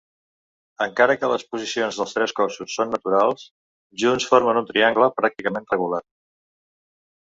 [0.85, 3.47] Encara que les posicions dels tres cossos són naturals,
[4.07, 6.07] junts formen un triangle pràcticament regular.